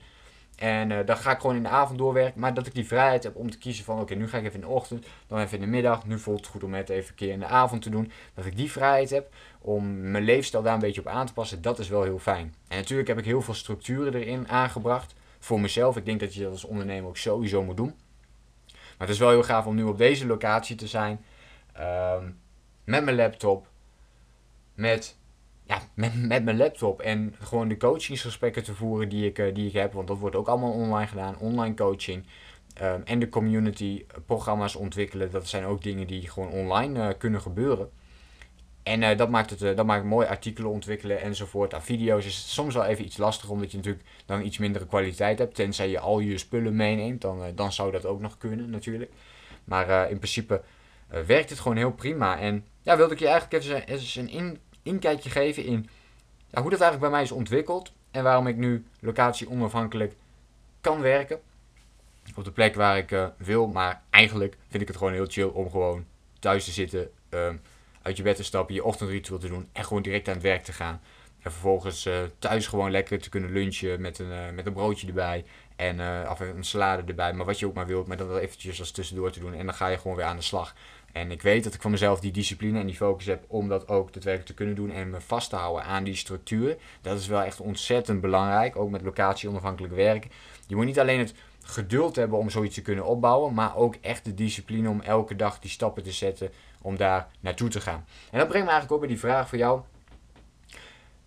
En 0.57 0.91
uh, 0.91 0.99
dan 1.07 1.17
ga 1.17 1.31
ik 1.31 1.41
gewoon 1.41 1.57
in 1.57 1.63
de 1.63 1.69
avond 1.69 1.99
doorwerken. 1.99 2.41
Maar 2.41 2.55
dat 2.55 2.67
ik 2.67 2.75
die 2.75 2.87
vrijheid 2.87 3.23
heb 3.23 3.37
om 3.37 3.51
te 3.51 3.59
kiezen 3.59 3.85
van, 3.85 4.01
oké, 4.01 4.15
nu 4.15 4.29
ga 4.29 4.39
ik 4.39 4.45
even 4.45 4.55
in 4.55 4.67
de 4.67 4.73
ochtend, 4.73 5.07
dan 5.27 5.39
even 5.39 5.55
in 5.55 5.61
de 5.61 5.71
middag. 5.71 6.07
Nu 6.07 6.19
voelt 6.19 6.39
het 6.39 6.49
goed 6.49 6.65
om 6.65 6.75
het 6.75 6.89
even 6.89 7.09
een 7.09 7.15
keer 7.15 7.33
in 7.33 7.39
de 7.39 7.47
avond 7.47 7.83
te 7.83 7.91
doen. 7.91 8.13
Dat 8.35 8.45
ik 8.45 8.57
die 8.57 8.71
vrijheid 8.71 9.11
heb 9.11 9.29
om 9.61 10.11
mijn 10.11 10.25
leefstijl 10.25 10.63
daar 10.63 10.75
een 10.75 10.81
beetje 10.81 11.01
op 11.01 11.07
aan 11.07 11.27
te 11.27 11.33
passen, 11.33 11.63
dat 11.63 11.79
is 11.79 11.89
wel 11.89 12.03
heel 12.03 12.19
fijn. 12.19 12.55
En 12.69 12.77
natuurlijk 12.77 13.09
heb 13.09 13.19
ik 13.19 13.25
heel 13.25 13.43
veel 13.43 13.55
structuren 13.55 14.15
erin 14.15 14.49
aangebracht 14.49 15.15
voor 15.39 15.61
mezelf. 15.61 15.97
Ik 15.97 16.05
denk 16.05 16.21
dat 16.21 16.35
je 16.35 16.43
dat 16.43 16.53
als 16.53 16.65
ondernemer 16.65 17.09
ook 17.09 17.17
sowieso 17.17 17.63
moet 17.63 17.77
doen. 17.77 17.95
Maar 18.99 19.07
het 19.07 19.17
is 19.17 19.19
wel 19.19 19.31
heel 19.31 19.43
gaaf 19.43 19.67
om 19.67 19.75
nu 19.75 19.83
op 19.83 19.99
deze 19.99 20.27
locatie 20.27 20.77
te 20.77 20.87
zijn. 20.87 21.25
Um, 21.81 22.39
met 22.85 23.05
mijn 23.05 23.17
laptop. 23.17 23.67
Met, 24.75 25.17
ja, 25.65 25.79
met, 25.95 26.27
met 26.27 26.45
mijn 26.45 26.57
laptop. 26.57 27.01
En 27.01 27.35
gewoon 27.41 27.69
de 27.69 27.77
coachingsgesprekken 27.77 28.63
te 28.63 28.75
voeren 28.75 29.09
die 29.09 29.27
ik, 29.27 29.39
uh, 29.39 29.55
die 29.55 29.67
ik 29.67 29.73
heb. 29.73 29.93
Want 29.93 30.09
dat 30.09 30.19
wordt 30.19 30.37
ook 30.37 30.49
allemaal 30.49 30.73
online 30.73 31.07
gedaan. 31.07 31.39
Online 31.39 31.75
coaching. 31.75 32.27
Um, 32.83 33.03
en 33.05 33.19
de 33.19 33.29
community 33.29 34.05
programma's 34.27 34.75
ontwikkelen. 34.75 35.31
Dat 35.31 35.49
zijn 35.49 35.65
ook 35.65 35.83
dingen 35.83 36.07
die 36.07 36.29
gewoon 36.29 36.51
online 36.51 37.09
uh, 37.09 37.15
kunnen 37.19 37.41
gebeuren. 37.41 37.91
En 38.89 39.03
uh, 39.03 39.17
dat, 39.17 39.29
maakt 39.29 39.51
het, 39.51 39.63
uh, 39.63 39.77
dat 39.77 39.87
maakt 39.87 40.05
mooi 40.05 40.27
artikelen 40.27 40.71
ontwikkelen 40.71 41.21
enzovoort. 41.21 41.75
Aan 41.75 41.83
video's 41.83 42.27
is 42.27 42.55
soms 42.55 42.75
wel 42.75 42.85
even 42.85 43.05
iets 43.05 43.17
lastig, 43.17 43.49
omdat 43.49 43.71
je 43.71 43.77
natuurlijk 43.77 44.05
dan 44.27 44.45
iets 44.45 44.59
mindere 44.59 44.87
kwaliteit 44.87 45.39
hebt. 45.39 45.55
Tenzij 45.55 45.89
je 45.89 45.99
al 45.99 46.19
je 46.19 46.39
spullen 46.39 46.77
meeneemt, 46.77 47.21
dan, 47.21 47.39
uh, 47.39 47.47
dan 47.55 47.73
zou 47.73 47.93
dat 47.93 48.07
ook 48.07 48.21
nog 48.21 48.39
kunnen 48.39 48.71
natuurlijk. 48.71 49.11
Maar 49.65 50.11
in 50.11 50.19
principe 50.19 50.63
werkt 51.27 51.51
het 51.51 51.61
gewoon 51.61 51.77
heel 51.77 51.93
prima. 51.93 52.39
En 52.39 52.67
ja, 52.83 52.97
wilde 52.97 53.13
ik 53.13 53.19
je 53.19 53.29
eigenlijk 53.29 53.65
even 53.65 53.87
eens 53.87 54.17
een 54.17 54.31
in, 54.31 54.59
inkijkje 54.83 55.31
geven 55.31 55.65
in 55.65 55.89
ja, 56.51 56.61
hoe 56.61 56.71
dat 56.71 56.81
eigenlijk 56.81 57.01
bij 57.01 57.11
mij 57.11 57.23
is 57.23 57.33
ontwikkeld. 57.33 57.93
En 58.11 58.23
waarom 58.23 58.47
ik 58.47 58.57
nu 58.57 58.87
locatie 59.01 59.51
onafhankelijk 59.51 60.15
kan 60.81 61.01
werken. 61.01 61.41
Op 62.37 62.45
de 62.45 62.53
plek 62.53 62.75
waar 62.75 62.97
ik 62.97 63.33
wil. 63.37 63.67
Maar 63.67 64.03
eigenlijk 64.11 64.57
vind 64.69 64.83
ik 64.83 64.89
het 64.89 64.97
gewoon 64.97 65.13
heel 65.13 65.27
chill 65.29 65.51
om 65.53 65.71
gewoon 65.71 66.05
thuis 66.39 66.65
te 66.65 66.71
zitten. 66.71 67.11
Um, 67.31 67.61
uit 68.09 68.17
je 68.17 68.23
bed 68.23 68.37
te 68.37 68.45
stappen, 68.45 68.75
je 68.75 68.85
ochtendritueel 68.85 69.39
te 69.39 69.49
doen 69.49 69.69
en 69.73 69.85
gewoon 69.85 70.03
direct 70.03 70.29
aan 70.29 70.35
het 70.35 70.43
werk 70.43 70.65
te 70.65 70.73
gaan. 70.73 71.01
En 71.43 71.51
vervolgens 71.51 72.07
uh, 72.07 72.15
thuis 72.39 72.67
gewoon 72.67 72.91
lekker 72.91 73.21
te 73.21 73.29
kunnen 73.29 73.53
lunchen 73.53 74.01
met 74.01 74.19
een, 74.19 74.31
uh, 74.31 74.51
met 74.55 74.67
een 74.67 74.73
broodje 74.73 75.07
erbij. 75.07 75.45
En 75.77 75.99
uh, 75.99 76.29
of 76.31 76.41
een 76.41 76.65
salade 76.65 77.03
erbij, 77.07 77.33
maar 77.33 77.47
wat 77.47 77.59
je 77.59 77.67
ook 77.67 77.75
maar 77.75 77.87
wilt. 77.87 78.07
Maar 78.07 78.17
dat 78.17 78.27
wel 78.27 78.39
eventjes 78.39 78.81
als 78.81 78.91
tussendoor 78.91 79.31
te 79.31 79.41
doen. 79.41 79.55
En 79.55 79.67
dan 79.67 79.75
ga 79.75 79.87
je 79.87 79.99
gewoon 79.99 80.17
weer 80.17 80.27
aan 80.27 80.37
de 80.37 80.43
slag. 80.43 80.75
En 81.13 81.31
ik 81.31 81.43
weet 81.43 81.65
dat 81.65 81.75
ik 81.75 81.81
van 81.81 81.91
mezelf 81.91 82.21
die 82.21 82.33
discipline 82.33 82.79
en 82.81 82.87
die 82.87 82.97
focus 82.97 83.27
heb 83.27 83.45
om 83.47 83.69
dat 83.69 83.89
ook 83.89 84.13
daadwerkelijk 84.13 84.51
te 84.51 84.55
kunnen 84.55 84.75
doen. 84.75 84.91
En 84.91 85.11
me 85.11 85.21
vast 85.21 85.51
te 85.51 85.57
houden 85.57 85.85
aan 85.85 86.05
die 86.05 86.15
structuur. 86.15 86.77
Dat 87.01 87.19
is 87.19 87.27
wel 87.27 87.43
echt 87.43 87.61
ontzettend 87.61 88.21
belangrijk. 88.21 88.77
Ook 88.77 88.91
met 88.91 89.03
locatie 89.03 89.49
onafhankelijk 89.49 89.95
werken. 89.95 90.31
Je 90.67 90.77
moet 90.77 90.85
niet 90.85 91.01
alleen 91.01 91.19
het 91.19 91.35
geduld 91.63 92.17
hebben 92.17 92.39
om 92.39 92.51
zoiets 92.51 92.75
te 92.75 92.83
kunnen 92.83 93.05
opbouwen. 93.05 93.55
Maar 93.55 93.77
ook 93.77 93.95
echt 94.01 94.25
de 94.25 94.35
discipline 94.35 94.89
om 94.89 95.01
elke 95.01 95.37
dag 95.37 95.59
die 95.59 95.71
stappen 95.71 96.03
te 96.03 96.13
zetten 96.13 96.51
om 96.83 96.97
daar 96.97 97.27
naartoe 97.41 97.69
te 97.69 97.81
gaan. 97.81 98.05
En 98.31 98.39
dat 98.39 98.49
brengt 98.49 98.67
me 98.67 98.73
eigenlijk 98.73 98.93
ook 98.93 99.01
bij 99.01 99.09
die 99.09 99.19
vraag 99.19 99.49
voor 99.49 99.59
jou. 99.59 99.81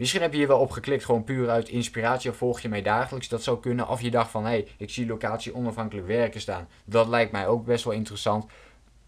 Misschien 0.01 0.21
heb 0.21 0.31
je 0.31 0.37
hier 0.37 0.47
wel 0.47 0.59
op 0.59 0.71
geklikt, 0.71 1.05
gewoon 1.05 1.23
puur 1.23 1.49
uit 1.49 1.69
inspiratie 1.69 2.29
of 2.29 2.37
volg 2.37 2.59
je 2.59 2.69
mij 2.69 2.81
dagelijks. 2.81 3.27
Dat 3.29 3.43
zou 3.43 3.59
kunnen. 3.59 3.87
Of 3.87 4.01
je 4.01 4.11
dacht 4.11 4.31
van, 4.31 4.43
hé, 4.43 4.49
hey, 4.49 4.67
ik 4.77 4.89
zie 4.89 5.07
locatie 5.07 5.55
onafhankelijk 5.55 6.07
werken 6.07 6.41
staan. 6.41 6.67
Dat 6.85 7.07
lijkt 7.07 7.31
mij 7.31 7.47
ook 7.47 7.65
best 7.65 7.83
wel 7.83 7.93
interessant. 7.93 8.45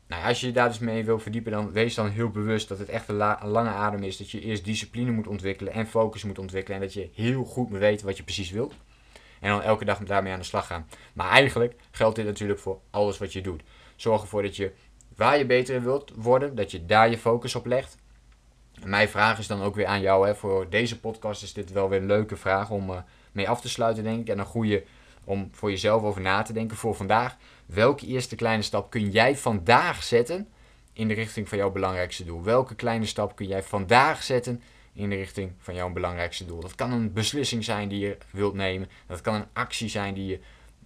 Nou, 0.08 0.26
als 0.26 0.40
je 0.40 0.48
je 0.48 0.54
daar 0.54 0.68
dus 0.68 0.80
mee 0.80 1.06
wil 1.06 1.20
verdiepen, 1.20 1.52
dan 1.52 1.72
wees 1.72 1.96
dan 1.96 2.10
heel 2.10 2.30
bewust 2.30 2.68
dat 2.68 2.80
het 2.80 2.90
echt 2.90 3.08
een, 3.08 3.16
lange 3.42 3.70
adem 3.70 4.04
is. 4.04 4.18
Dat 4.18 4.32
je 4.32 4.42
eerst 4.42 4.66
discipline 4.66 5.12
moet 5.12 5.28
ontwikkelen 5.28 5.74
en 5.74 5.88
focus 5.88 6.24
moet 6.24 6.40
ontwikkelen. 6.40 6.80
En 6.80 6.84
dat 6.84 6.94
je 6.94 7.10
heel 7.14 7.44
goed 7.44 7.70
moet 7.70 7.80
weten 7.80 8.06
wat 8.06 8.18
je 8.18 8.24
precies 8.24 8.52
wilt. 8.52 8.74
En 9.40 9.50
dan 9.50 9.62
elke 9.62 9.86
dag 9.86 10.00
daarmee 10.00 10.34
aan 10.34 10.40
de 10.40 10.46
slag 10.46 10.68
gaan. 10.68 10.88
Maar 11.14 11.30
eigenlijk 11.30 11.76
geldt 11.92 12.16
dit 12.16 12.26
natuurlijk 12.26 12.60
voor 12.60 12.80
alles 12.90 13.18
wat 13.18 13.34
je 13.34 13.42
doet. 13.42 13.64
Zorg 13.96 14.22
ervoor 14.22 14.42
dat 14.42 14.56
je 14.56 14.72
waar 15.16 15.38
je 15.38 15.46
beter 15.46 15.76
in 15.76 15.84
wilt 15.84 16.12
worden, 16.16 16.56
dat 16.56 16.72
je 16.72 16.86
daar 16.86 17.10
je 17.10 17.18
focus 17.18 17.56
op 17.56 17.66
legt. 17.66 17.98
En 18.82 18.90
mijn 18.90 19.10
vraag 19.10 19.40
is 19.40 19.48
dan 19.48 19.62
ook 19.62 19.76
weer 19.76 19.86
aan 19.86 20.02
jou. 20.02 20.28
Hè. 20.28 20.36
Voor 20.36 20.70
deze 20.70 21.00
podcast 21.00 21.44
is 21.44 21.54
dit 21.54 21.72
wel 21.72 21.90
weer 21.90 22.00
een 22.00 22.06
leuke 22.06 22.36
vraag 22.36 22.70
om 22.70 22.90
uh, 22.90 22.98
mee 23.32 23.50
af 23.50 23.62
te 23.62 23.70
sluiten, 23.70 24.04
denk 24.04 24.20
ik. 24.20 24.30
En 24.30 24.40
een 24.40 24.46
goede 24.46 24.84
om 25.24 25.50
voor 25.52 25.70
jezelf 25.70 26.04
over 26.04 26.22
na 26.22 26.42
te 26.42 26.54
denken 26.54 26.78
voor 26.78 26.96
vandaag. 26.96 27.38
Welke 27.66 28.06
eerste 28.06 28.36
kleine 28.36 28.64
stap 28.64 28.90
kun 28.90 29.10
jij 29.10 29.38
vandaag 29.38 30.04
zetten 30.04 30.48
in 30.94 31.08
de 31.08 31.14
richting 31.14 31.50
van 31.50 31.58
jouw 31.58 31.72
belangrijkste 31.72 32.26
doel? 32.26 32.44
Welke 32.44 32.76
kleine 32.76 33.06
stap 33.06 33.36
kun 33.36 33.48
jij 33.48 33.64
vandaag 33.64 34.24
zetten 34.24 34.62
in 34.94 35.10
de 35.10 35.16
richting 35.16 35.52
van 35.58 35.76
jouw 35.76 35.90
belangrijkste 35.90 36.46
doel? 36.46 36.60
Dat 36.60 36.76
kan 36.76 36.92
een 36.92 37.14
beslissing 37.14 37.64
zijn 37.64 37.90
die 37.90 38.00
je 38.00 38.18
wilt 38.32 38.54
nemen. 38.54 38.90
Dat 39.08 39.22
kan 39.22 39.34
een 39.34 39.46
actie 39.54 39.90
zijn 39.90 40.14
die 40.14 40.28
je 40.28 40.40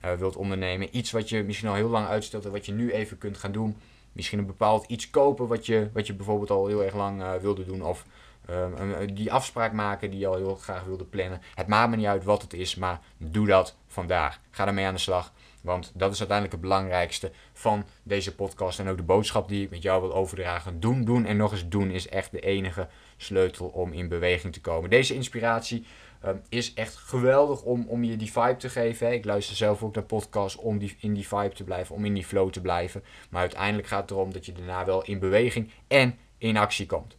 uh, 0.06 0.14
wilt 0.14 0.36
ondernemen. 0.36 0.98
Iets 0.98 1.12
wat 1.12 1.30
je 1.30 1.44
misschien 1.44 1.70
al 1.70 1.76
heel 1.76 1.90
lang 1.90 2.08
uitstelt 2.08 2.46
en 2.46 2.52
wat 2.52 2.66
je 2.66 2.72
nu 2.72 2.92
even 2.92 3.18
kunt 3.18 3.38
gaan 3.38 3.52
doen. 3.52 3.78
Misschien 4.18 4.40
een 4.40 4.46
bepaald 4.46 4.86
iets 4.86 5.10
kopen 5.10 5.48
wat 5.48 5.66
je, 5.66 5.90
wat 5.94 6.08
je 6.08 6.14
bijvoorbeeld 6.14 6.50
al 6.50 6.68
heel 6.68 6.84
erg 6.84 6.96
lang 6.96 7.22
uh, 7.22 7.34
wilde 7.34 7.66
doen. 7.66 7.82
Of 7.82 8.06
um, 8.50 9.16
die 9.16 9.32
afspraak 9.32 9.74
maken 9.74 10.10
die 10.10 10.20
je 10.20 10.28
al 10.28 10.36
heel 10.36 10.56
graag 10.56 10.84
wilde 10.84 11.04
plannen. 11.04 11.42
Het 11.56 11.68
maakt 11.68 11.90
me 11.90 11.96
niet 11.96 12.06
uit 12.06 12.24
wat 12.24 12.42
het 12.42 12.54
is, 12.54 12.76
maar 12.76 13.00
doe 13.18 13.48
dat 13.48 13.76
vandaag. 13.88 14.40
Ga 14.52 14.68
ermee 14.68 14.86
aan 14.86 14.94
de 14.94 15.00
slag. 15.00 15.32
Want 15.62 15.92
dat 15.96 16.12
is 16.12 16.20
uiteindelijk 16.20 16.58
het 16.58 16.68
belangrijkste 16.70 17.32
van 17.54 17.86
deze 18.04 18.36
podcast. 18.36 18.80
En 18.80 18.88
ook 18.88 18.98
de 18.98 19.04
boodschap 19.04 19.48
die 19.48 19.64
ik 19.64 19.70
met 19.70 19.82
jou 19.82 20.02
wil 20.02 20.14
overdragen. 20.14 20.80
Doen, 20.80 21.04
doen 21.04 21.26
en 21.26 21.38
nog 21.38 21.52
eens 21.52 21.68
doen 21.68 21.92
is 21.92 22.08
echt 22.08 22.32
de 22.32 22.40
enige 22.40 22.88
sleutel 23.18 23.68
om 23.68 23.94
in 23.94 24.08
beweging 24.08 24.54
te 24.54 24.62
komen. 24.62 24.90
Deze 24.90 25.14
inspiratie 25.14 25.86
um, 26.26 26.42
is 26.50 26.74
echt 26.74 26.96
geweldig 26.96 27.62
om, 27.62 27.86
om 27.88 28.04
je 28.04 28.16
die 28.16 28.32
vibe 28.32 28.58
te 28.58 28.70
geven. 28.70 29.14
Ik 29.14 29.26
luister 29.26 29.56
zelf 29.56 29.84
ook 29.84 29.96
naar 29.96 30.04
podcasts 30.04 30.58
om 30.58 30.78
die, 30.78 30.98
in 31.00 31.14
die 31.14 31.28
vibe 31.28 31.56
te 31.56 31.64
blijven, 31.64 31.96
om 31.96 32.06
in 32.06 32.14
die 32.14 32.26
flow 32.26 32.50
te 32.50 32.62
blijven. 32.62 33.04
Maar 33.30 33.42
uiteindelijk 33.42 33.88
gaat 33.88 34.02
het 34.02 34.12
erom 34.12 34.34
dat 34.34 34.46
je 34.46 34.52
daarna 34.52 34.86
wel 34.86 35.04
in 35.04 35.20
beweging 35.20 35.72
en 35.88 36.18
in 36.38 36.58
actie 36.58 36.86
komt. 36.86 37.18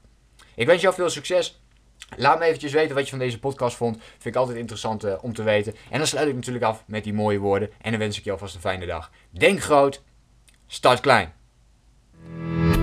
Ik 0.55 0.67
wens 0.67 0.83
jou 0.83 0.95
veel 0.95 1.11
succes. 1.11 1.61
Laat 2.17 2.39
me 2.39 2.45
eventjes 2.45 2.73
weten 2.73 2.95
wat 2.95 3.05
je 3.05 3.11
van 3.11 3.19
deze 3.19 3.39
podcast 3.39 3.77
vond. 3.77 3.97
Vind 3.97 4.35
ik 4.35 4.37
altijd 4.37 4.59
interessant 4.59 5.05
uh, 5.05 5.13
om 5.21 5.35
te 5.35 5.43
weten. 5.43 5.75
En 5.91 5.99
dan 5.99 6.07
sluit 6.07 6.29
ik 6.29 6.35
natuurlijk 6.35 6.65
af 6.65 6.85
met 6.87 7.05
die 7.05 7.15
mooie 7.15 7.39
woorden. 7.39 7.71
En 7.81 7.91
dan 7.91 8.01
wens 8.01 8.19
ik 8.19 8.25
je 8.25 8.31
alvast 8.31 8.55
een 8.55 8.61
fijne 8.61 8.87
dag. 8.87 9.11
Denk 9.31 9.63
groot, 9.63 10.03
start 10.67 11.01
klein. 11.01 11.33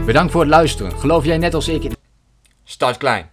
Bedankt 0.05 0.31
voor 0.31 0.41
het 0.41 0.49
luisteren. 0.49 0.99
Geloof 0.99 1.25
jij 1.25 1.37
net 1.37 1.53
als 1.53 1.67
ik... 1.67 1.91
Start 2.63 2.97
klein. 2.97 3.29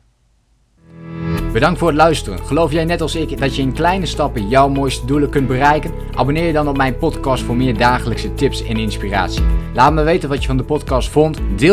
Bedankt 1.52 1.78
voor 1.78 1.88
het 1.88 1.96
luisteren. 1.96 2.38
Geloof 2.46 2.72
jij 2.72 2.84
net 2.84 3.00
als 3.00 3.14
ik 3.14 3.38
dat 3.38 3.56
je 3.56 3.62
in 3.62 3.72
kleine 3.72 4.06
stappen 4.06 4.48
jouw 4.48 4.68
mooiste 4.68 5.06
doelen 5.06 5.30
kunt 5.30 5.46
bereiken? 5.46 5.92
Abonneer 6.14 6.46
je 6.46 6.52
dan 6.52 6.68
op 6.68 6.76
mijn 6.76 6.98
podcast 6.98 7.42
voor 7.42 7.56
meer 7.56 7.76
dagelijkse 7.76 8.34
tips 8.34 8.64
en 8.64 8.76
inspiratie. 8.76 9.42
Laat 9.74 9.92
me 9.92 10.02
weten 10.02 10.28
wat 10.28 10.40
je 10.40 10.46
van 10.46 10.56
de 10.56 10.64
podcast 10.64 11.08
vond. 11.08 11.38
Deel 11.56 11.70